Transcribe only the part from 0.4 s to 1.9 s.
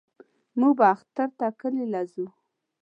موږ به اختر ته کلي